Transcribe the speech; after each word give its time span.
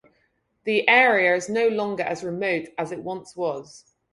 The 0.63 0.89
area 0.89 1.35
is 1.35 1.47
no 1.47 1.67
longer 1.67 2.01
as 2.01 2.23
remote 2.23 2.69
as 2.75 2.91
it 2.91 3.03
once 3.03 3.35
was. 3.35 3.85